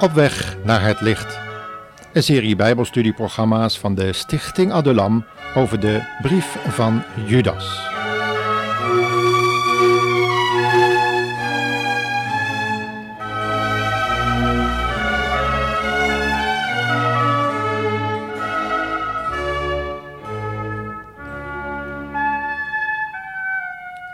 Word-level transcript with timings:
Op 0.00 0.12
weg 0.12 0.56
naar 0.64 0.82
het 0.82 1.00
licht. 1.00 1.38
Een 2.12 2.22
serie 2.22 2.56
Bijbelstudieprogramma's 2.56 3.78
van 3.78 3.94
de 3.94 4.12
Stichting 4.12 4.72
Adulam 4.72 5.24
over 5.54 5.80
de 5.80 6.18
brief 6.22 6.56
van 6.68 7.02
Judas. 7.26 7.86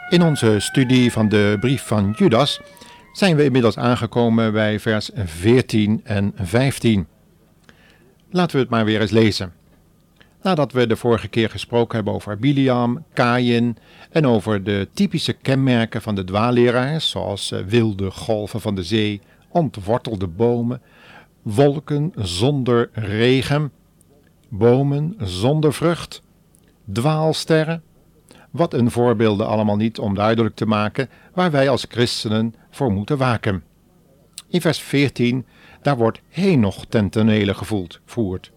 In 0.08 0.22
onze 0.22 0.60
studie 0.60 1.12
van 1.12 1.28
de 1.28 1.56
brief 1.60 1.86
van 1.86 2.14
Judas 2.16 2.60
zijn 3.16 3.36
we 3.36 3.44
inmiddels 3.44 3.78
aangekomen 3.78 4.52
bij 4.52 4.80
vers 4.80 5.10
14 5.14 6.00
en 6.04 6.32
15. 6.36 7.06
Laten 8.30 8.56
we 8.56 8.62
het 8.62 8.70
maar 8.70 8.84
weer 8.84 9.00
eens 9.00 9.10
lezen. 9.10 9.52
Nadat 10.42 10.72
we 10.72 10.86
de 10.86 10.96
vorige 10.96 11.28
keer 11.28 11.50
gesproken 11.50 11.96
hebben 11.96 12.14
over 12.14 12.38
Biliam, 12.38 13.04
Kain 13.12 13.76
en 14.10 14.26
over 14.26 14.64
de 14.64 14.88
typische 14.92 15.32
kenmerken 15.32 16.02
van 16.02 16.14
de 16.14 16.24
dwaalleraars, 16.24 17.10
zoals 17.10 17.52
eh, 17.52 17.60
wilde 17.60 18.10
golven 18.10 18.60
van 18.60 18.74
de 18.74 18.82
zee, 18.82 19.20
ontwortelde 19.48 20.26
bomen, 20.26 20.82
wolken 21.42 22.12
zonder 22.16 22.90
regen, 22.92 23.72
bomen 24.48 25.14
zonder 25.18 25.72
vrucht, 25.72 26.22
dwaalsterren, 26.92 27.82
wat 28.50 28.74
een 28.74 28.90
voorbeelden 28.90 29.46
allemaal 29.46 29.76
niet 29.76 29.98
om 29.98 30.14
duidelijk 30.14 30.54
te 30.54 30.66
maken 30.66 31.08
waar 31.32 31.50
wij 31.50 31.68
als 31.68 31.86
christenen 31.88 32.54
voor 32.74 32.92
moeten 32.92 33.16
waken. 33.16 33.64
In 34.48 34.60
vers 34.60 34.80
14, 34.80 35.46
daar 35.82 35.96
wordt 35.96 36.20
Henoch 36.28 36.84
ten 36.88 37.08
tonele 37.10 37.54
gevoeld, 37.54 38.00
voert. 38.04 38.52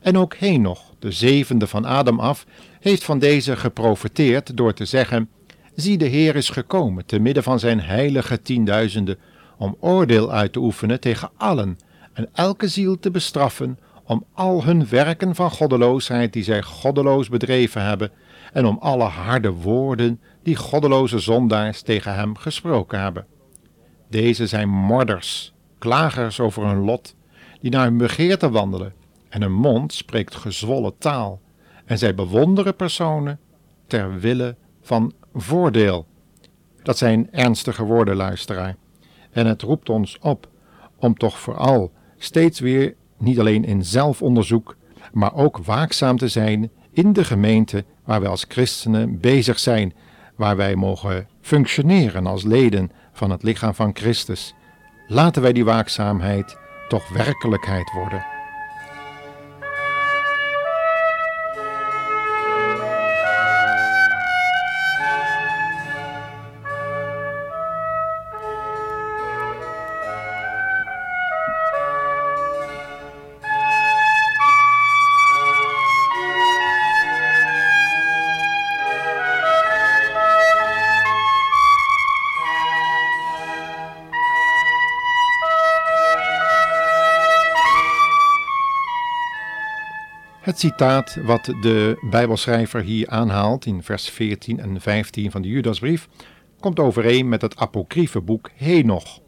En 0.00 0.18
ook 0.18 0.34
Henoch, 0.34 0.94
de 0.98 1.12
zevende 1.12 1.66
van 1.66 1.84
Adam 1.84 2.20
af, 2.20 2.46
heeft 2.80 3.04
van 3.04 3.18
deze 3.18 3.56
geprofeteerd 3.56 4.56
door 4.56 4.72
te 4.72 4.84
zeggen: 4.84 5.30
Zie, 5.74 5.98
de 5.98 6.06
Heer 6.06 6.36
is 6.36 6.50
gekomen 6.50 7.06
te 7.06 7.18
midden 7.18 7.42
van 7.42 7.58
zijn 7.58 7.80
heilige 7.80 8.42
tienduizenden, 8.42 9.18
om 9.58 9.76
oordeel 9.80 10.32
uit 10.32 10.52
te 10.52 10.58
oefenen 10.58 11.00
tegen 11.00 11.30
allen 11.36 11.78
en 12.12 12.28
elke 12.32 12.68
ziel 12.68 12.98
te 12.98 13.10
bestraffen 13.10 13.78
om 14.04 14.24
al 14.34 14.64
hun 14.64 14.88
werken 14.88 15.34
van 15.34 15.50
goddeloosheid 15.50 16.32
die 16.32 16.42
zij 16.42 16.62
goddeloos 16.62 17.28
bedreven 17.28 17.82
hebben, 17.82 18.10
en 18.52 18.66
om 18.66 18.78
alle 18.80 19.04
harde 19.04 19.50
woorden 19.52 20.20
die 20.42 20.56
goddeloze 20.56 21.18
zondaars 21.18 21.82
tegen 21.82 22.14
hem 22.14 22.36
gesproken 22.36 23.00
hebben. 23.00 23.26
Deze 24.08 24.46
zijn 24.46 24.68
morders, 24.68 25.54
klagers 25.78 26.40
over 26.40 26.66
hun 26.66 26.84
lot, 26.84 27.14
die 27.60 27.70
naar 27.70 27.84
hun 27.84 27.96
begeerte 27.96 28.50
wandelen, 28.50 28.92
en 29.28 29.42
hun 29.42 29.52
mond 29.52 29.92
spreekt 29.92 30.34
gezwollen 30.34 30.98
taal, 30.98 31.40
en 31.84 31.98
zij 31.98 32.14
bewonderen 32.14 32.76
personen 32.76 33.38
ter 33.86 34.18
wille 34.20 34.56
van 34.82 35.12
voordeel. 35.34 36.06
Dat 36.82 36.98
zijn 36.98 37.28
ernstige 37.32 37.84
woorden, 37.84 38.16
luisteraar. 38.16 38.76
En 39.30 39.46
het 39.46 39.62
roept 39.62 39.88
ons 39.88 40.18
op 40.20 40.48
om 40.96 41.14
toch 41.14 41.38
vooral 41.38 41.92
steeds 42.18 42.60
weer 42.60 42.94
niet 43.18 43.38
alleen 43.38 43.64
in 43.64 43.84
zelfonderzoek, 43.84 44.76
maar 45.12 45.34
ook 45.34 45.58
waakzaam 45.58 46.16
te 46.16 46.28
zijn 46.28 46.70
in 46.92 47.12
de 47.12 47.24
gemeente 47.24 47.84
waar 48.10 48.20
wij 48.20 48.30
als 48.30 48.44
christenen 48.48 49.20
bezig 49.20 49.58
zijn, 49.58 49.94
waar 50.36 50.56
wij 50.56 50.74
mogen 50.74 51.28
functioneren 51.40 52.26
als 52.26 52.42
leden 52.42 52.90
van 53.12 53.30
het 53.30 53.42
lichaam 53.42 53.74
van 53.74 53.90
Christus. 53.94 54.54
Laten 55.06 55.42
wij 55.42 55.52
die 55.52 55.64
waakzaamheid 55.64 56.56
toch 56.88 57.08
werkelijkheid 57.08 57.90
worden. 57.92 58.29
Het 90.50 90.58
citaat 90.58 91.16
wat 91.24 91.44
de 91.44 92.06
Bijbelschrijver 92.10 92.82
hier 92.82 93.08
aanhaalt 93.08 93.66
in 93.66 93.82
vers 93.82 94.08
14 94.08 94.60
en 94.60 94.80
15 94.80 95.30
van 95.30 95.42
de 95.42 95.48
Judasbrief 95.48 96.08
komt 96.60 96.78
overeen 96.78 97.28
met 97.28 97.42
het 97.42 97.56
apocryfe 97.56 98.20
boek 98.20 98.50
Henoch. 98.54 99.20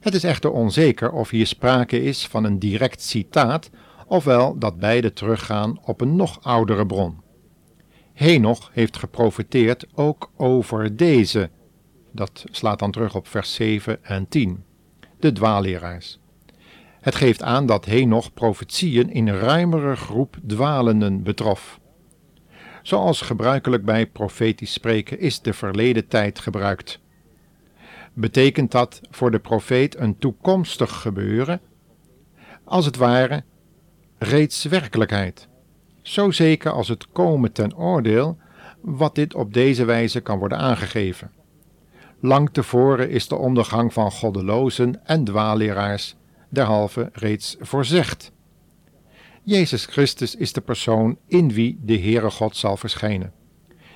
Het 0.00 0.14
is 0.14 0.24
echter 0.24 0.50
onzeker 0.50 1.12
of 1.12 1.30
hier 1.30 1.46
sprake 1.46 2.02
is 2.02 2.26
van 2.26 2.44
een 2.44 2.58
direct 2.58 3.02
citaat, 3.02 3.70
ofwel 4.06 4.58
dat 4.58 4.78
beide 4.78 5.12
teruggaan 5.12 5.78
op 5.84 6.00
een 6.00 6.16
nog 6.16 6.42
oudere 6.42 6.86
bron. 6.86 7.20
Henoch 8.12 8.70
heeft 8.72 8.96
geprofiteerd 8.96 9.86
ook 9.94 10.30
over 10.36 10.96
deze, 10.96 11.50
dat 12.12 12.44
slaat 12.50 12.78
dan 12.78 12.90
terug 12.90 13.14
op 13.14 13.28
vers 13.28 13.54
7 13.54 14.04
en 14.04 14.28
10, 14.28 14.64
de 15.18 15.32
dwaalleraars. 15.32 16.19
Het 17.00 17.14
geeft 17.14 17.42
aan 17.42 17.66
dat 17.66 17.84
Henoch 17.84 18.32
profetieën 18.32 19.10
in 19.12 19.28
ruimere 19.28 19.96
groep 19.96 20.36
dwalenden 20.46 21.22
betrof. 21.22 21.80
Zoals 22.82 23.20
gebruikelijk 23.20 23.84
bij 23.84 24.06
profetisch 24.06 24.72
spreken 24.72 25.20
is 25.20 25.40
de 25.40 25.52
verleden 25.52 26.08
tijd 26.08 26.38
gebruikt. 26.38 27.00
Betekent 28.12 28.70
dat 28.70 29.00
voor 29.10 29.30
de 29.30 29.38
profeet 29.38 29.98
een 29.98 30.18
toekomstig 30.18 31.00
gebeuren? 31.00 31.60
Als 32.64 32.84
het 32.84 32.96
ware 32.96 33.42
reeds 34.18 34.64
werkelijkheid. 34.64 35.48
Zo 36.02 36.30
zeker 36.30 36.70
als 36.72 36.88
het 36.88 37.12
komen 37.12 37.52
ten 37.52 37.76
oordeel, 37.76 38.38
wat 38.80 39.14
dit 39.14 39.34
op 39.34 39.54
deze 39.54 39.84
wijze 39.84 40.20
kan 40.20 40.38
worden 40.38 40.58
aangegeven. 40.58 41.30
Lang 42.20 42.50
tevoren 42.52 43.10
is 43.10 43.28
de 43.28 43.36
ondergang 43.36 43.92
van 43.92 44.10
goddelozen 44.10 45.06
en 45.06 45.24
dwaalleraars 45.24 46.16
derhalve 46.50 47.10
reeds 47.12 47.56
voorzegd. 47.60 48.32
Jezus 49.42 49.84
Christus 49.84 50.34
is 50.34 50.52
de 50.52 50.60
persoon 50.60 51.18
in 51.26 51.52
wie 51.52 51.78
de 51.82 51.98
Heere 51.98 52.30
God 52.30 52.56
zal 52.56 52.76
verschijnen. 52.76 53.32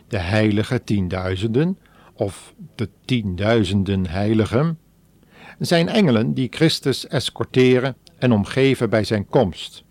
De 0.09 0.19
heilige 0.19 0.85
tienduizenden, 0.85 1.79
of 2.15 2.55
de 2.75 2.89
tienduizenden 3.05 4.07
heiligen, 4.07 4.79
zijn 5.59 5.89
engelen 5.89 6.35
die 6.35 6.49
Christus 6.51 7.07
escorteren 7.07 7.97
en 8.19 8.33
omgeven 8.33 8.91
bij 8.91 9.05
zijn 9.05 9.27
komst. 9.27 9.85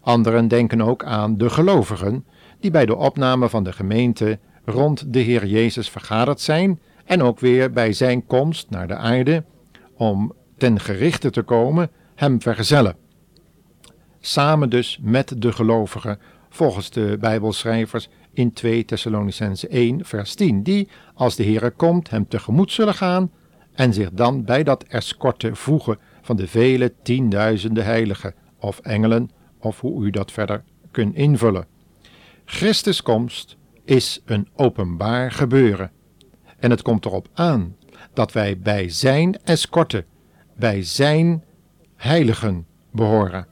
Anderen 0.00 0.48
denken 0.48 0.80
ook 0.80 1.04
aan 1.04 1.36
de 1.36 1.50
gelovigen, 1.50 2.24
die 2.60 2.70
bij 2.70 2.86
de 2.86 2.96
opname 2.96 3.48
van 3.48 3.64
de 3.64 3.72
gemeente 3.72 4.38
rond 4.64 5.12
de 5.12 5.18
Heer 5.18 5.46
Jezus 5.46 5.90
vergaderd 5.90 6.40
zijn 6.40 6.80
en 7.04 7.22
ook 7.22 7.40
weer 7.40 7.70
bij 7.70 7.92
zijn 7.92 8.26
komst 8.26 8.70
naar 8.70 8.88
de 8.88 8.96
aarde 8.96 9.44
om 9.96 10.34
ten 10.60 10.80
gerichte 10.80 11.30
te 11.30 11.42
komen, 11.42 11.90
hem 12.14 12.42
vergezellen. 12.42 12.96
Samen 14.20 14.70
dus 14.70 14.98
met 15.02 15.42
de 15.42 15.52
gelovigen, 15.52 16.18
volgens 16.48 16.90
de 16.90 17.16
Bijbelschrijvers 17.20 18.08
in 18.32 18.52
2 18.52 18.84
Thessalonicense 18.84 19.68
1, 19.68 20.04
vers 20.04 20.34
10, 20.34 20.62
die, 20.62 20.88
als 21.14 21.36
de 21.36 21.44
Heere 21.44 21.70
komt, 21.70 22.10
hem 22.10 22.28
tegemoet 22.28 22.72
zullen 22.72 22.94
gaan 22.94 23.30
en 23.72 23.92
zich 23.92 24.10
dan 24.12 24.44
bij 24.44 24.62
dat 24.62 24.84
escorte 24.84 25.54
voegen 25.54 25.98
van 26.22 26.36
de 26.36 26.46
vele 26.46 26.92
tienduizenden 27.02 27.84
heiligen 27.84 28.34
of 28.58 28.78
engelen, 28.78 29.30
of 29.58 29.80
hoe 29.80 30.04
u 30.04 30.10
dat 30.10 30.32
verder 30.32 30.64
kunt 30.90 31.14
invullen. 31.14 31.66
Christus 32.44 33.02
komst 33.02 33.56
is 33.84 34.22
een 34.24 34.48
openbaar 34.54 35.32
gebeuren. 35.32 35.90
En 36.58 36.70
het 36.70 36.82
komt 36.82 37.04
erop 37.04 37.28
aan 37.34 37.76
dat 38.12 38.32
wij 38.32 38.58
bij 38.58 38.88
zijn 38.88 39.42
escorte 39.44 40.04
bij 40.60 40.82
zijn 40.82 41.44
heiligen 41.96 42.66
behoren. 42.92 43.46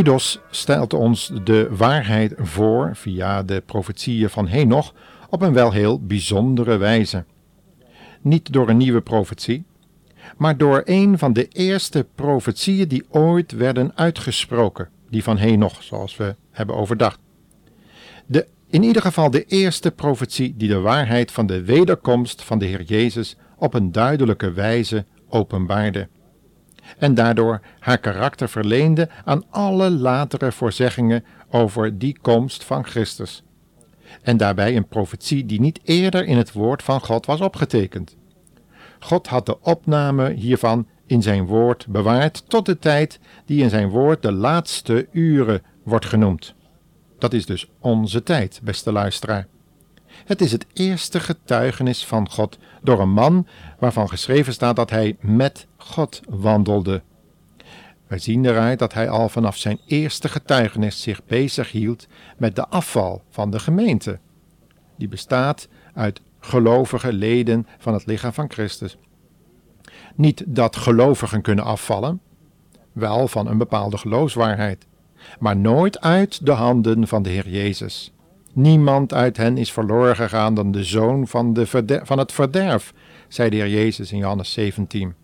Judas 0.00 0.38
stelt 0.50 0.94
ons 0.94 1.30
de 1.44 1.68
waarheid 1.70 2.32
voor 2.36 2.90
via 2.96 3.42
de 3.42 3.62
profetieën 3.66 4.30
van 4.30 4.46
Henoch 4.46 4.94
op 5.28 5.42
een 5.42 5.52
wel 5.52 5.72
heel 5.72 6.06
bijzondere 6.06 6.76
wijze. 6.76 7.24
Niet 8.20 8.52
door 8.52 8.68
een 8.68 8.76
nieuwe 8.76 9.00
profetie, 9.00 9.64
maar 10.36 10.56
door 10.56 10.82
een 10.84 11.18
van 11.18 11.32
de 11.32 11.48
eerste 11.48 12.06
profetieën 12.14 12.88
die 12.88 13.04
ooit 13.10 13.52
werden 13.52 13.92
uitgesproken, 13.94 14.88
die 15.10 15.22
van 15.22 15.36
Henoch, 15.36 15.82
zoals 15.82 16.16
we 16.16 16.36
hebben 16.50 16.76
overdacht. 16.76 17.18
De, 18.26 18.46
in 18.70 18.82
ieder 18.82 19.02
geval 19.02 19.30
de 19.30 19.44
eerste 19.44 19.90
profetie 19.90 20.54
die 20.56 20.68
de 20.68 20.80
waarheid 20.80 21.30
van 21.30 21.46
de 21.46 21.64
wederkomst 21.64 22.42
van 22.42 22.58
de 22.58 22.66
Heer 22.66 22.82
Jezus 22.82 23.36
op 23.56 23.74
een 23.74 23.92
duidelijke 23.92 24.52
wijze 24.52 25.04
openbaarde 25.28 26.08
en 26.98 27.14
daardoor 27.14 27.60
haar 27.78 27.98
karakter 27.98 28.48
verleende 28.48 29.08
aan 29.24 29.44
alle 29.50 29.90
latere 29.90 30.52
voorzeggingen 30.52 31.24
over 31.50 31.98
die 31.98 32.18
komst 32.22 32.64
van 32.64 32.84
Christus. 32.84 33.42
En 34.22 34.36
daarbij 34.36 34.76
een 34.76 34.88
profetie 34.88 35.46
die 35.46 35.60
niet 35.60 35.80
eerder 35.84 36.24
in 36.24 36.36
het 36.36 36.52
woord 36.52 36.82
van 36.82 37.00
God 37.00 37.26
was 37.26 37.40
opgetekend. 37.40 38.16
God 38.98 39.26
had 39.26 39.46
de 39.46 39.60
opname 39.60 40.30
hiervan 40.30 40.86
in 41.06 41.22
zijn 41.22 41.46
woord 41.46 41.86
bewaard 41.86 42.44
tot 42.48 42.66
de 42.66 42.78
tijd 42.78 43.18
die 43.44 43.62
in 43.62 43.70
zijn 43.70 43.88
woord 43.88 44.22
de 44.22 44.32
laatste 44.32 45.08
uren 45.12 45.62
wordt 45.82 46.06
genoemd. 46.06 46.54
Dat 47.18 47.32
is 47.32 47.46
dus 47.46 47.70
onze 47.78 48.22
tijd, 48.22 48.60
beste 48.62 48.92
luisteraar. 48.92 49.46
Het 50.24 50.40
is 50.40 50.52
het 50.52 50.66
eerste 50.72 51.20
getuigenis 51.20 52.06
van 52.06 52.30
God 52.30 52.58
door 52.82 53.00
een 53.00 53.12
man 53.12 53.46
waarvan 53.78 54.08
geschreven 54.08 54.52
staat 54.52 54.76
dat 54.76 54.90
hij 54.90 55.16
met 55.20 55.66
God 55.82 56.20
wandelde. 56.28 57.02
Wij 58.06 58.18
zien 58.18 58.44
eruit 58.44 58.78
dat 58.78 58.94
hij 58.94 59.08
al 59.08 59.28
vanaf 59.28 59.56
zijn 59.56 59.78
eerste 59.86 60.28
getuigenis 60.28 61.02
zich 61.02 61.24
bezig 61.24 61.72
hield 61.72 62.06
met 62.36 62.56
de 62.56 62.68
afval 62.68 63.22
van 63.30 63.50
de 63.50 63.58
gemeente. 63.58 64.18
Die 64.96 65.08
bestaat 65.08 65.68
uit 65.94 66.20
gelovige 66.40 67.12
leden 67.12 67.66
van 67.78 67.94
het 67.94 68.06
lichaam 68.06 68.32
van 68.32 68.50
Christus. 68.50 68.96
Niet 70.14 70.44
dat 70.46 70.76
gelovigen 70.76 71.42
kunnen 71.42 71.64
afvallen, 71.64 72.20
wel 72.92 73.28
van 73.28 73.46
een 73.46 73.58
bepaalde 73.58 73.98
geloofswaarheid, 73.98 74.86
maar 75.38 75.56
nooit 75.56 76.00
uit 76.00 76.46
de 76.46 76.52
handen 76.52 77.08
van 77.08 77.22
de 77.22 77.30
Heer 77.30 77.48
Jezus. 77.48 78.12
Niemand 78.52 79.14
uit 79.14 79.36
hen 79.36 79.58
is 79.58 79.72
verloren 79.72 80.16
gegaan 80.16 80.54
dan 80.54 80.72
de 80.72 80.84
zoon 80.84 81.26
van, 81.26 81.52
de 81.52 81.66
van 82.02 82.18
het 82.18 82.32
verderf, 82.32 82.94
zei 83.28 83.50
de 83.50 83.56
Heer 83.56 83.68
Jezus 83.68 84.12
in 84.12 84.18
Johannes 84.18 84.52
17. 84.52 85.14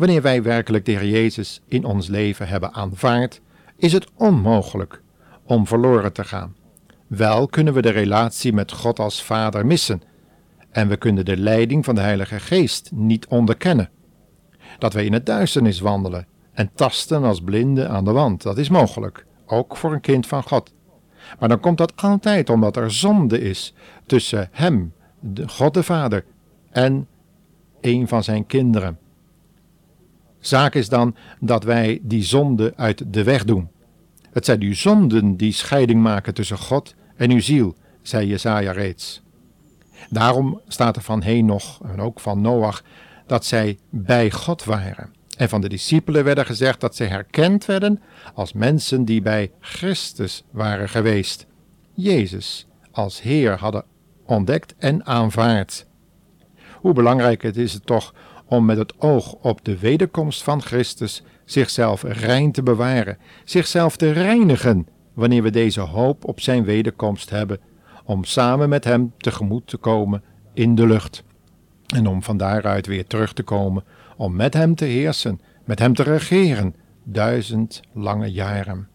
Wanneer 0.00 0.22
wij 0.22 0.42
werkelijk 0.42 0.84
de 0.84 0.92
Heer 0.92 1.08
Jezus 1.08 1.60
in 1.68 1.84
ons 1.84 2.08
leven 2.08 2.48
hebben 2.48 2.72
aanvaard, 2.72 3.40
is 3.76 3.92
het 3.92 4.06
onmogelijk 4.14 5.02
om 5.44 5.66
verloren 5.66 6.12
te 6.12 6.24
gaan. 6.24 6.56
Wel 7.06 7.46
kunnen 7.46 7.74
we 7.74 7.82
de 7.82 7.90
relatie 7.90 8.52
met 8.52 8.72
God 8.72 8.98
als 8.98 9.22
Vader 9.22 9.66
missen 9.66 10.02
en 10.70 10.88
we 10.88 10.96
kunnen 10.96 11.24
de 11.24 11.36
leiding 11.36 11.84
van 11.84 11.94
de 11.94 12.00
Heilige 12.00 12.40
Geest 12.40 12.90
niet 12.94 13.26
onderkennen. 13.26 13.90
Dat 14.78 14.92
wij 14.92 15.04
in 15.04 15.12
het 15.12 15.26
duisternis 15.26 15.80
wandelen 15.80 16.26
en 16.52 16.70
tasten 16.74 17.24
als 17.24 17.40
blinden 17.40 17.90
aan 17.90 18.04
de 18.04 18.12
wand, 18.12 18.42
dat 18.42 18.58
is 18.58 18.68
mogelijk, 18.68 19.26
ook 19.46 19.76
voor 19.76 19.92
een 19.92 20.00
kind 20.00 20.26
van 20.26 20.42
God. 20.42 20.72
Maar 21.38 21.48
dan 21.48 21.60
komt 21.60 21.78
dat 21.78 21.92
altijd 21.96 22.50
omdat 22.50 22.76
er 22.76 22.92
zonde 22.92 23.40
is 23.40 23.74
tussen 24.06 24.48
Hem, 24.52 24.92
de 25.18 25.48
God 25.48 25.74
de 25.74 25.82
Vader, 25.82 26.24
en 26.70 27.06
een 27.80 28.08
van 28.08 28.24
zijn 28.24 28.46
kinderen. 28.46 28.98
Zaak 30.40 30.74
is 30.74 30.88
dan 30.88 31.16
dat 31.40 31.64
wij 31.64 31.98
die 32.02 32.22
zonde 32.22 32.72
uit 32.76 33.12
de 33.12 33.24
weg 33.24 33.44
doen. 33.44 33.68
Het 34.32 34.44
zijn 34.44 34.62
uw 34.62 34.74
zonden 34.74 35.36
die 35.36 35.52
scheiding 35.52 36.02
maken 36.02 36.34
tussen 36.34 36.58
God 36.58 36.94
en 37.16 37.30
uw 37.30 37.40
ziel, 37.40 37.76
zei 38.02 38.26
Jesaja 38.26 38.72
reeds. 38.72 39.22
Daarom 40.10 40.60
staat 40.68 40.96
er 40.96 41.02
van 41.02 41.22
Henoch 41.22 41.80
en 41.82 42.00
ook 42.00 42.20
van 42.20 42.40
Noach 42.40 42.82
dat 43.26 43.44
zij 43.44 43.78
bij 43.90 44.30
God 44.30 44.64
waren. 44.64 45.10
En 45.36 45.48
van 45.48 45.60
de 45.60 45.68
discipelen 45.68 46.24
werden 46.24 46.46
gezegd 46.46 46.80
dat 46.80 46.96
zij 46.96 47.06
herkend 47.06 47.64
werden 47.64 48.02
als 48.34 48.52
mensen 48.52 49.04
die 49.04 49.22
bij 49.22 49.50
Christus 49.60 50.44
waren 50.50 50.88
geweest. 50.88 51.46
Jezus 51.94 52.66
als 52.90 53.22
Heer 53.22 53.58
hadden 53.58 53.84
ontdekt 54.26 54.74
en 54.78 55.06
aanvaard. 55.06 55.86
Hoe 56.74 56.92
belangrijk 56.92 57.42
het 57.42 57.56
is 57.56 57.72
het 57.72 57.86
toch 57.86 58.14
om 58.50 58.64
met 58.64 58.78
het 58.78 59.00
oog 59.00 59.32
op 59.32 59.64
de 59.64 59.78
wederkomst 59.78 60.42
van 60.42 60.62
Christus 60.62 61.22
zichzelf 61.44 62.02
rein 62.02 62.52
te 62.52 62.62
bewaren, 62.62 63.18
zichzelf 63.44 63.96
te 63.96 64.12
reinigen 64.12 64.86
wanneer 65.14 65.42
we 65.42 65.50
deze 65.50 65.80
hoop 65.80 66.24
op 66.24 66.40
zijn 66.40 66.64
wederkomst 66.64 67.30
hebben, 67.30 67.58
om 68.04 68.24
samen 68.24 68.68
met 68.68 68.84
hem 68.84 69.12
tegemoet 69.18 69.66
te 69.66 69.76
komen 69.76 70.22
in 70.54 70.74
de 70.74 70.86
lucht. 70.86 71.24
En 71.94 72.06
om 72.06 72.22
van 72.22 72.36
daaruit 72.36 72.86
weer 72.86 73.06
terug 73.06 73.32
te 73.32 73.42
komen, 73.42 73.84
om 74.16 74.36
met 74.36 74.54
hem 74.54 74.74
te 74.74 74.84
heersen, 74.84 75.40
met 75.64 75.78
hem 75.78 75.94
te 75.94 76.02
regeren, 76.02 76.74
duizend 77.04 77.80
lange 77.92 78.32
jaren. 78.32 78.88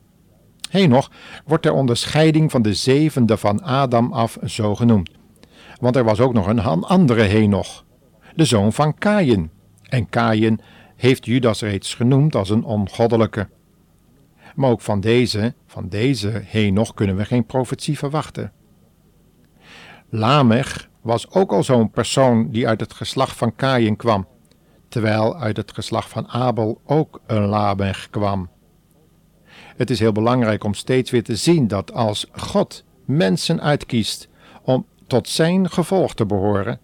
Henoch 0.69 1.11
wordt 1.45 1.63
ter 1.63 1.73
onderscheiding 1.73 2.51
van 2.51 2.61
de 2.61 2.73
zevende 2.73 3.37
van 3.37 3.63
Adam 3.63 4.13
af 4.13 4.37
zo 4.45 4.75
genoemd. 4.75 5.11
Want 5.79 5.95
er 5.95 6.03
was 6.03 6.19
ook 6.19 6.33
nog 6.33 6.47
een 6.47 6.83
andere 6.83 7.21
Henoch, 7.21 7.84
de 8.35 8.45
zoon 8.45 8.73
van 8.73 8.93
Kaïn. 8.93 9.51
En 9.83 10.09
Kaïn 10.09 10.61
heeft 10.95 11.25
Judas 11.25 11.61
reeds 11.61 11.93
genoemd 11.93 12.35
als 12.35 12.49
een 12.49 12.63
ongoddelijke. 12.63 13.47
Maar 14.55 14.69
ook 14.69 14.81
van 14.81 14.99
deze, 14.99 15.53
van 15.65 15.89
deze 15.89 16.41
Henoch 16.45 16.93
kunnen 16.93 17.15
we 17.15 17.25
geen 17.25 17.45
profetie 17.45 17.97
verwachten. 17.97 18.51
Lamech 20.09 20.89
was 21.01 21.31
ook 21.31 21.51
al 21.51 21.63
zo'n 21.63 21.91
persoon 21.91 22.49
die 22.49 22.67
uit 22.67 22.79
het 22.79 22.93
geslacht 22.93 23.37
van 23.37 23.55
Kaïn 23.55 23.95
kwam, 23.95 24.27
terwijl 24.87 25.37
uit 25.37 25.57
het 25.57 25.73
geslacht 25.73 26.09
van 26.09 26.27
Abel 26.27 26.81
ook 26.85 27.21
een 27.25 27.45
Lamech 27.45 28.09
kwam. 28.09 28.49
Het 29.75 29.89
is 29.89 29.99
heel 29.99 30.11
belangrijk 30.11 30.63
om 30.63 30.73
steeds 30.73 31.11
weer 31.11 31.23
te 31.23 31.35
zien 31.35 31.67
dat 31.67 31.93
als 31.93 32.27
God 32.31 32.83
mensen 33.05 33.61
uitkiest 33.61 34.27
om 34.63 34.85
tot 35.07 35.29
zijn 35.29 35.69
gevolg 35.69 36.13
te 36.13 36.25
behoren, 36.25 36.79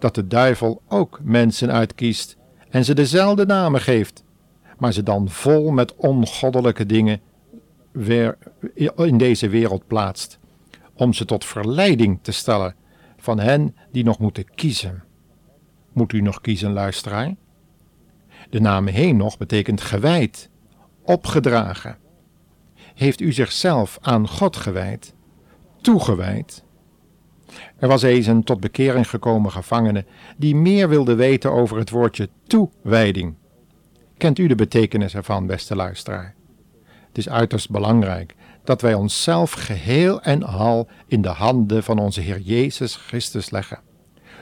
dat 0.00 0.14
de 0.14 0.26
duivel 0.26 0.82
ook 0.88 1.20
mensen 1.22 1.72
uitkiest 1.72 2.36
en 2.70 2.84
ze 2.84 2.94
dezelfde 2.94 3.46
namen 3.46 3.80
geeft, 3.80 4.24
maar 4.78 4.92
ze 4.92 5.02
dan 5.02 5.28
vol 5.28 5.70
met 5.70 5.94
ongoddelijke 5.96 6.86
dingen 6.86 7.20
weer 7.92 8.38
in 8.96 9.18
deze 9.18 9.48
wereld 9.48 9.86
plaatst, 9.86 10.38
om 10.94 11.12
ze 11.12 11.24
tot 11.24 11.44
verleiding 11.44 12.18
te 12.22 12.32
stellen 12.32 12.74
van 13.16 13.38
hen 13.40 13.76
die 13.92 14.04
nog 14.04 14.18
moeten 14.18 14.54
kiezen. 14.54 15.04
Moet 15.92 16.12
u 16.12 16.20
nog 16.20 16.40
kiezen, 16.40 16.72
luisteraar? 16.72 17.34
De 18.50 18.60
naam 18.60 18.86
Henoch 18.86 19.38
betekent 19.38 19.80
gewijd, 19.80 20.48
opgedragen. 21.02 21.98
Heeft 22.94 23.20
u 23.20 23.32
zichzelf 23.32 23.98
aan 24.00 24.28
God 24.28 24.56
gewijd, 24.56 25.14
toegewijd? 25.80 26.64
Er 27.78 27.88
was 27.88 28.02
eens 28.02 28.26
een 28.26 28.44
tot 28.44 28.60
bekering 28.60 29.08
gekomen 29.08 29.50
gevangene 29.50 30.04
die 30.36 30.56
meer 30.56 30.88
wilde 30.88 31.14
weten 31.14 31.52
over 31.52 31.78
het 31.78 31.90
woordje 31.90 32.28
toewijding. 32.46 33.34
Kent 34.16 34.38
u 34.38 34.46
de 34.46 34.54
betekenis 34.54 35.14
ervan, 35.14 35.46
beste 35.46 35.76
luisteraar? 35.76 36.34
Het 37.08 37.18
is 37.18 37.28
uiterst 37.28 37.70
belangrijk 37.70 38.34
dat 38.64 38.80
wij 38.80 38.94
onszelf 38.94 39.52
geheel 39.52 40.22
en 40.22 40.42
al 40.42 40.88
in 41.06 41.22
de 41.22 41.28
handen 41.28 41.82
van 41.82 41.98
onze 41.98 42.20
Heer 42.20 42.40
Jezus 42.40 42.96
Christus 42.96 43.50
leggen, 43.50 43.80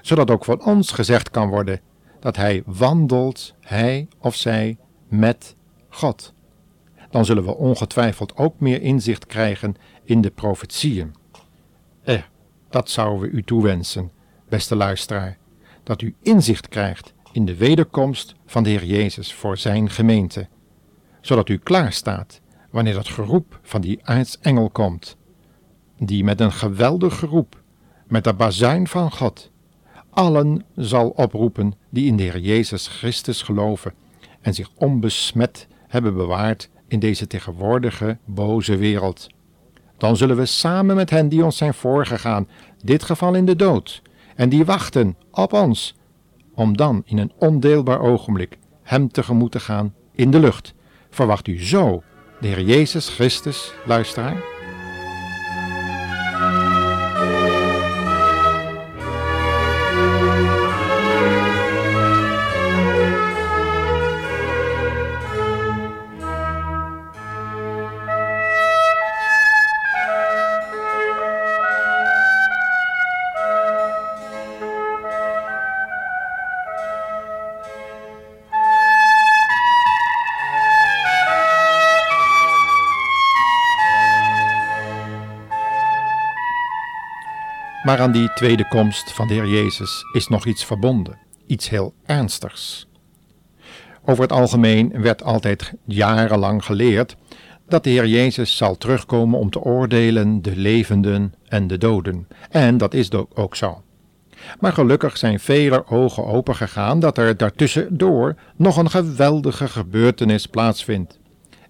zodat 0.03 0.31
ook 0.31 0.45
van 0.45 0.65
ons 0.65 0.91
gezegd 0.91 1.31
kan 1.31 1.49
worden 1.49 1.81
dat 2.21 2.37
Hij 2.37 2.63
wandelt, 2.67 3.55
Hij 3.61 4.09
of 4.19 4.35
zij, 4.35 4.77
met 5.09 5.57
God. 5.89 6.33
Dan 7.11 7.25
zullen 7.25 7.45
we 7.45 7.57
ongetwijfeld 7.57 8.37
ook 8.37 8.61
meer 8.61 8.83
inzicht 8.83 9.27
krijgen 9.27 9.75
in 10.05 10.21
de 10.21 10.31
profetieën. 10.31 11.15
Dat 12.69 12.91
zouden 12.91 13.21
we 13.21 13.37
u 13.37 13.43
toewensen, 13.43 14.11
beste 14.49 14.77
luisteraar, 14.77 15.39
dat 15.83 16.03
u 16.03 16.15
inzicht 16.23 16.69
krijgt 16.69 17.15
in 17.33 17.45
de 17.45 17.57
wederkomst 17.57 18.35
van 18.47 18.63
de 18.63 18.71
Heer 18.71 18.85
Jezus 18.85 19.35
voor 19.35 19.57
Zijn 19.57 19.91
gemeente, 19.91 20.49
zodat 21.21 21.49
u 21.49 21.59
klaar 21.59 21.93
staat 21.93 22.41
wanneer 22.71 22.97
het 22.97 23.09
geroep 23.09 23.61
van 23.63 23.81
die 23.81 24.01
aartsengel 24.03 24.71
komt, 24.71 25.17
die 25.99 26.25
met 26.25 26.41
een 26.41 26.53
geweldig 26.53 27.19
geroep, 27.19 27.63
met 28.07 28.25
de 28.25 28.35
bazuin 28.35 28.89
van 28.89 29.13
God, 29.13 29.51
allen 30.11 30.65
zal 30.77 31.09
oproepen 31.09 31.75
die 31.91 32.07
in 32.07 32.17
de 32.17 32.23
Heer 32.23 32.39
Jezus 32.39 32.87
Christus 32.87 33.43
geloven 33.43 33.95
en 34.41 34.55
zich 34.55 34.71
onbesmet 34.75 35.67
hebben 35.89 36.15
bewaard 36.15 36.71
in 36.89 36.99
deze 36.99 37.27
tegenwoordige 37.27 38.19
boze 38.25 38.77
wereld. 38.77 39.29
Dan 39.99 40.17
zullen 40.17 40.37
we 40.37 40.47
samen 40.47 40.97
met 40.97 41.11
hen 41.11 41.29
die 41.29 41.45
ons 41.45 41.57
zijn 41.57 41.75
voorgegaan, 41.75 42.49
dit 42.85 43.03
geval 43.03 43.35
in 43.35 43.45
de 43.45 43.57
dood, 43.57 44.03
en 44.35 44.49
die 44.49 44.65
wachten 44.65 45.17
op 45.31 45.53
ons, 45.53 45.95
om 46.55 46.77
dan 46.77 47.03
in 47.05 47.19
een 47.19 47.33
ondeelbaar 47.39 48.01
ogenblik 48.01 48.59
hem 48.83 49.11
tegemoet 49.11 49.53
te 49.53 49.61
gaan 49.61 49.95
in 50.13 50.31
de 50.31 50.41
lucht. 50.41 50.75
Verwacht 51.11 51.47
u 51.47 51.65
zo 51.65 52.03
de 52.41 52.47
Heer 52.47 52.63
Jezus 52.63 53.09
Christus, 53.09 53.73
luisteraar? 53.87 54.58
Maar 87.89 88.01
aan 88.01 88.13
die 88.13 88.33
tweede 88.33 88.69
komst 88.69 89.13
van 89.13 89.29
de 89.29 89.35
Heer 89.35 89.49
Jezus 89.49 90.05
is 90.13 90.29
nog 90.29 90.47
iets 90.47 90.65
verbonden, 90.65 91.19
iets 91.47 91.69
heel 91.69 91.95
ernstigs. 92.07 92.89
Over 94.05 94.23
het 94.23 94.33
algemeen 94.33 95.03
werd 95.03 95.23
altijd 95.23 95.73
jarenlang 95.85 96.65
geleerd 96.65 97.17
dat 97.69 97.85
de 97.85 97.91
Heer 97.91 98.07
Jezus 98.07 98.57
zal 98.57 98.77
terugkomen 98.77 99.39
om 99.39 99.51
te 99.51 99.61
oordelen 99.61 100.43
de 100.43 100.57
levenden 100.57 101.35
en 101.47 101.67
de 101.67 101.79
doden. 101.79 102.29
En 102.51 102.77
dat 102.79 102.95
is 102.95 103.11
ook 103.35 103.57
zo. 103.57 103.83
Maar 104.61 104.73
gelukkig 104.73 105.17
zijn 105.17 105.41
vele 105.41 105.87
ogen 105.87 106.27
opengegaan 106.27 107.01
dat 107.01 107.19
er 107.19 107.37
daartussendoor 107.37 108.35
nog 108.57 108.77
een 108.77 108.91
geweldige 108.91 109.69
gebeurtenis 109.69 110.47
plaatsvindt. 110.47 111.19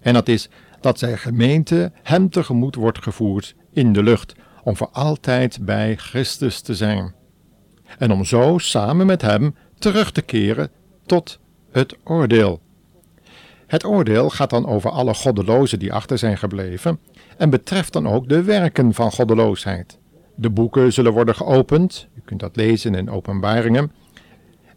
En 0.01 0.13
dat 0.13 0.27
is 0.27 0.49
dat 0.81 0.99
zijn 0.99 1.17
gemeente 1.17 1.91
hem 2.03 2.29
tegemoet 2.29 2.75
wordt 2.75 3.03
gevoerd 3.03 3.55
in 3.73 3.93
de 3.93 4.03
lucht 4.03 4.35
om 4.63 4.75
voor 4.75 4.89
altijd 4.91 5.57
bij 5.61 5.95
Christus 5.95 6.61
te 6.61 6.75
zijn. 6.75 7.13
En 7.97 8.11
om 8.11 8.25
zo 8.25 8.57
samen 8.57 9.05
met 9.05 9.21
Hem 9.21 9.55
terug 9.79 10.11
te 10.11 10.21
keren 10.21 10.69
tot 11.05 11.39
het 11.71 11.95
oordeel. 12.03 12.61
Het 13.67 13.85
oordeel 13.85 14.29
gaat 14.29 14.49
dan 14.49 14.67
over 14.67 14.89
alle 14.89 15.13
goddelozen 15.13 15.79
die 15.79 15.93
achter 15.93 16.17
zijn 16.17 16.37
gebleven 16.37 16.99
en 17.37 17.49
betreft 17.49 17.93
dan 17.93 18.07
ook 18.07 18.29
de 18.29 18.43
werken 18.43 18.93
van 18.93 19.11
goddeloosheid. 19.11 19.97
De 20.35 20.49
boeken 20.49 20.93
zullen 20.93 21.13
worden 21.13 21.35
geopend, 21.35 22.07
u 22.15 22.21
kunt 22.25 22.39
dat 22.39 22.55
lezen 22.55 22.95
in 22.95 23.09
openbaringen, 23.09 23.91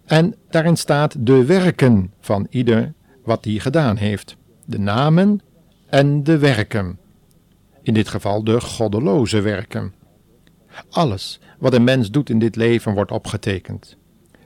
en 0.05 0.35
daarin 0.51 0.77
staat 0.77 1.27
de 1.27 1.45
werken 1.45 2.12
van 2.21 2.47
ieder 2.51 2.93
wat 3.25 3.43
die 3.43 3.61
gedaan 3.61 3.97
heeft, 3.97 4.37
de 4.65 4.79
namen 4.79 5.41
en 5.89 6.23
de 6.23 6.39
werken 6.39 6.99
in 7.83 7.95
dit 7.95 8.09
geval 8.09 8.45
de 8.45 8.61
goddeloze 8.61 9.41
werken. 9.41 9.95
Alles 10.91 11.41
wat 11.59 11.75
een 11.75 11.85
mens 11.85 12.11
doet 12.11 12.31
in 12.31 12.39
dit 12.39 12.57
leven 12.57 12.95
wordt 12.95 13.11
opgetekend. 13.11 13.97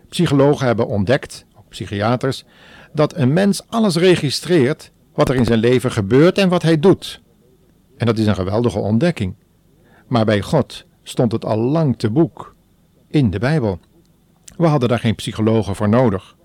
Psychologen 0.09 0.66
hebben 0.66 0.87
ontdekt, 0.87 1.47
ook 1.57 1.69
psychiaters, 1.69 2.45
dat 2.93 3.16
een 3.16 3.33
mens 3.33 3.62
alles 3.69 3.97
registreert 3.97 4.90
wat 5.14 5.28
er 5.28 5.35
in 5.35 5.45
zijn 5.45 5.59
leven 5.59 5.93
gebeurt 5.93 6.38
en 6.38 6.49
wat 6.49 6.62
hij 6.62 6.81
doet. 6.81 7.21
En 7.97 8.07
dat 8.07 8.19
is 8.19 8.26
een 8.26 8.35
geweldige 8.35 8.78
ontdekking. 8.78 9.35
Maar 10.07 10.25
bij 10.25 10.40
God 10.40 10.85
stond 11.02 11.33
het 11.33 11.45
al 11.45 11.59
lang 11.59 11.99
te 11.99 12.11
boek, 12.11 12.55
in 13.09 13.31
de 13.31 13.38
Bijbel. 13.38 13.78
We 14.57 14.66
hadden 14.66 14.88
daar 14.88 14.99
geen 14.99 15.14
psychologen 15.14 15.75
voor 15.75 15.88
nodig. 15.88 16.37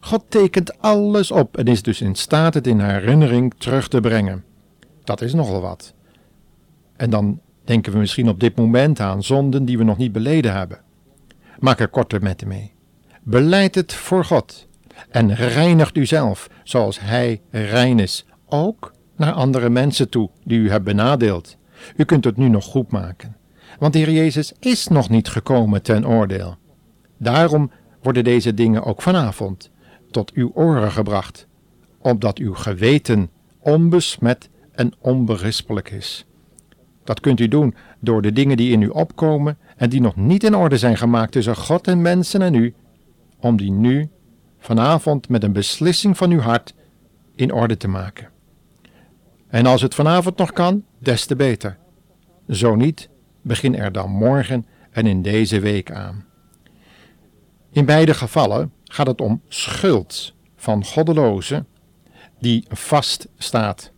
God 0.00 0.24
tekent 0.28 0.78
alles 0.80 1.30
op 1.30 1.56
en 1.56 1.64
is 1.64 1.82
dus 1.82 2.00
in 2.00 2.14
staat 2.14 2.54
het 2.54 2.66
in 2.66 2.80
herinnering 2.80 3.54
terug 3.58 3.88
te 3.88 4.00
brengen. 4.00 4.44
Dat 5.04 5.20
is 5.20 5.34
nogal 5.34 5.60
wat. 5.60 5.94
En 6.96 7.10
dan 7.10 7.40
denken 7.64 7.92
we 7.92 7.98
misschien 7.98 8.28
op 8.28 8.40
dit 8.40 8.56
moment 8.56 9.00
aan 9.00 9.22
zonden 9.22 9.64
die 9.64 9.78
we 9.78 9.84
nog 9.84 9.96
niet 9.96 10.12
beleden 10.12 10.52
hebben. 10.52 10.80
Maak 11.58 11.80
er 11.80 11.88
korte 11.88 12.18
metten 12.20 12.48
mee. 12.48 12.72
Beleid 13.22 13.74
het 13.74 13.94
voor 13.94 14.24
God 14.24 14.68
en 15.10 15.34
reinigt 15.34 15.96
uzelf 15.96 16.50
zoals 16.62 17.00
Hij 17.00 17.40
rein 17.50 17.98
is, 17.98 18.26
ook 18.46 18.92
naar 19.16 19.32
andere 19.32 19.70
mensen 19.70 20.08
toe 20.08 20.30
die 20.44 20.58
u 20.58 20.70
hebt 20.70 20.84
benadeeld. 20.84 21.56
U 21.96 22.04
kunt 22.04 22.24
het 22.24 22.36
nu 22.36 22.48
nog 22.48 22.64
goed 22.64 22.90
maken, 22.90 23.36
want 23.78 23.92
de 23.92 23.98
Heer 23.98 24.10
Jezus 24.10 24.52
is 24.60 24.88
nog 24.88 25.08
niet 25.08 25.28
gekomen 25.28 25.82
ten 25.82 26.06
oordeel. 26.06 26.56
Daarom 27.18 27.70
worden 28.02 28.24
deze 28.24 28.54
dingen 28.54 28.84
ook 28.84 29.02
vanavond 29.02 29.70
tot 30.10 30.32
uw 30.32 30.50
oren 30.54 30.92
gebracht, 30.92 31.46
opdat 31.98 32.38
uw 32.38 32.54
geweten 32.54 33.30
onbesmet 33.58 34.48
en 34.72 34.92
onberispelijk 35.00 35.90
is. 35.90 36.26
Dat 37.04 37.20
kunt 37.20 37.40
u 37.40 37.48
doen 37.48 37.74
door 38.00 38.22
de 38.22 38.32
dingen 38.32 38.56
die 38.56 38.72
in 38.72 38.82
u 38.82 38.88
opkomen 38.88 39.58
en 39.76 39.88
die 39.88 40.00
nog 40.00 40.16
niet 40.16 40.44
in 40.44 40.56
orde 40.56 40.78
zijn 40.78 40.96
gemaakt 40.96 41.32
tussen 41.32 41.56
God 41.56 41.88
en 41.88 42.02
mensen 42.02 42.42
en 42.42 42.54
u, 42.54 42.74
om 43.40 43.56
die 43.56 43.70
nu, 43.70 44.08
vanavond, 44.58 45.28
met 45.28 45.42
een 45.42 45.52
beslissing 45.52 46.16
van 46.16 46.30
uw 46.30 46.40
hart 46.40 46.74
in 47.34 47.52
orde 47.52 47.76
te 47.76 47.88
maken. 47.88 48.28
En 49.48 49.66
als 49.66 49.82
het 49.82 49.94
vanavond 49.94 50.36
nog 50.36 50.52
kan, 50.52 50.84
des 50.98 51.26
te 51.26 51.36
beter. 51.36 51.76
Zo 52.48 52.74
niet, 52.74 53.08
begin 53.42 53.76
er 53.76 53.92
dan 53.92 54.10
morgen 54.10 54.66
en 54.90 55.06
in 55.06 55.22
deze 55.22 55.60
week 55.60 55.92
aan. 55.92 56.24
In 57.70 57.84
beide 57.84 58.14
gevallen 58.14 58.72
gaat 58.84 59.06
het 59.06 59.20
om 59.20 59.42
schuld 59.48 60.34
van 60.56 60.84
goddelozen 60.84 61.66
die 62.38 62.64
vast 62.68 63.28
staat. 63.36 63.92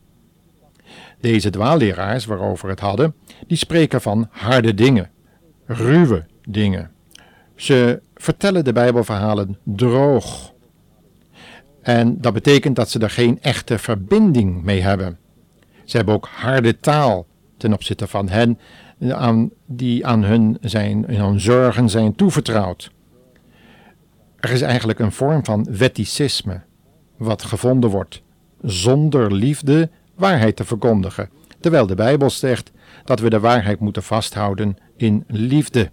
Deze 1.21 1.51
dwaalleraars 1.51 2.25
waarover 2.25 2.69
het 2.69 2.81
hadden, 2.81 3.15
die 3.47 3.57
spreken 3.57 4.01
van 4.01 4.29
harde 4.31 4.75
dingen, 4.75 5.11
ruwe 5.67 6.27
dingen. 6.49 6.91
Ze 7.55 8.01
vertellen 8.15 8.65
de 8.65 8.73
Bijbelverhalen 8.73 9.59
droog. 9.63 10.53
En 11.83 12.21
dat 12.21 12.33
betekent 12.33 12.77
dat 12.77 12.91
ze 12.91 12.99
er 12.99 13.11
geen 13.11 13.41
echte 13.41 13.79
verbinding 13.79 14.63
mee 14.63 14.81
hebben. 14.81 15.19
Ze 15.85 15.97
hebben 15.97 16.15
ook 16.15 16.29
harde 16.33 16.81
taal 16.81 17.27
ten 17.57 17.73
opzichte 17.73 18.07
van 18.07 18.29
hen 18.29 18.59
aan, 19.09 19.51
die 19.67 20.07
aan 20.07 20.25
hun, 20.25 20.59
zijn, 20.61 21.05
hun 21.15 21.41
zorgen 21.41 21.89
zijn 21.89 22.15
toevertrouwd. 22.15 22.91
Er 24.37 24.51
is 24.51 24.61
eigenlijk 24.63 24.99
een 24.99 25.13
vorm 25.13 25.45
van 25.45 25.67
wetticisme, 25.71 26.61
wat 27.17 27.43
gevonden 27.43 27.91
wordt, 27.91 28.23
zonder 28.63 29.35
liefde 29.35 29.91
waarheid 30.17 30.57
te 30.57 30.65
verkondigen, 30.65 31.31
terwijl 31.61 31.87
de 31.87 31.95
Bijbel 31.95 32.31
zegt 32.31 32.71
dat 33.05 33.21
we 33.21 33.31
de 33.31 33.41
waarheid 33.41 33.81
moeten 33.81 34.03
vasthouden 34.03 34.77
in 34.97 35.25
liefde. 35.27 35.91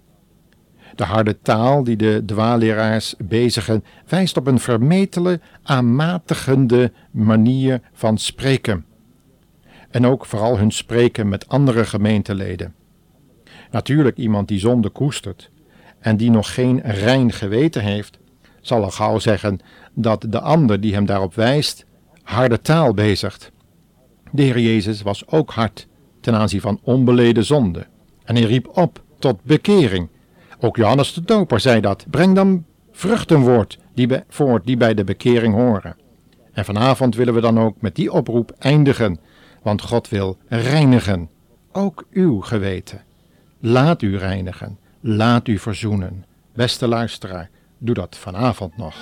De 0.94 1.04
harde 1.04 1.40
taal 1.42 1.84
die 1.84 1.96
de 1.96 2.22
dwaalleraars 2.26 3.14
bezigen 3.18 3.84
wijst 4.06 4.36
op 4.36 4.46
een 4.46 4.58
vermetele, 4.58 5.40
aanmatigende 5.62 6.92
manier 7.10 7.80
van 7.92 8.18
spreken. 8.18 8.84
En 9.90 10.06
ook 10.06 10.26
vooral 10.26 10.58
hun 10.58 10.70
spreken 10.70 11.28
met 11.28 11.48
andere 11.48 11.84
gemeenteleden. 11.84 12.74
Natuurlijk 13.70 14.16
iemand 14.16 14.48
die 14.48 14.58
zonde 14.58 14.88
koestert 14.88 15.50
en 16.00 16.16
die 16.16 16.30
nog 16.30 16.54
geen 16.54 16.80
rein 16.80 17.32
geweten 17.32 17.82
heeft, 17.82 18.18
zal 18.60 18.82
al 18.82 18.90
gauw 18.90 19.18
zeggen 19.18 19.58
dat 19.94 20.26
de 20.28 20.40
ander 20.40 20.80
die 20.80 20.94
hem 20.94 21.06
daarop 21.06 21.34
wijst 21.34 21.86
harde 22.22 22.60
taal 22.60 22.94
bezigt. 22.94 23.52
De 24.34 24.42
Heer 24.42 24.58
Jezus 24.58 25.02
was 25.02 25.26
ook 25.28 25.50
hard 25.50 25.86
ten 26.20 26.34
aanzien 26.34 26.60
van 26.60 26.80
onbeleden 26.82 27.44
zonde. 27.44 27.86
En 28.24 28.36
hij 28.36 28.44
riep 28.44 28.76
op 28.76 29.02
tot 29.18 29.42
bekering. 29.42 30.08
Ook 30.60 30.76
Johannes 30.76 31.14
de 31.14 31.24
Doper 31.24 31.60
zei 31.60 31.80
dat. 31.80 32.04
Breng 32.10 32.34
dan 32.34 32.64
vruchtenwoord 32.92 33.78
die 33.94 34.08
voort 34.28 34.66
die 34.66 34.76
bij 34.76 34.94
de 34.94 35.04
bekering 35.04 35.54
horen. 35.54 35.96
En 36.52 36.64
vanavond 36.64 37.14
willen 37.16 37.34
we 37.34 37.40
dan 37.40 37.60
ook 37.60 37.80
met 37.80 37.94
die 37.94 38.12
oproep 38.12 38.54
eindigen, 38.58 39.18
want 39.62 39.82
God 39.82 40.08
wil 40.08 40.38
reinigen, 40.48 41.30
ook 41.72 42.04
uw 42.10 42.40
geweten. 42.40 43.02
Laat 43.60 44.02
u 44.02 44.18
reinigen, 44.18 44.78
laat 45.00 45.48
u 45.48 45.58
verzoenen. 45.58 46.24
Beste 46.54 46.88
luisteraar, 46.88 47.50
doe 47.78 47.94
dat 47.94 48.16
vanavond 48.16 48.76
nog. 48.76 48.94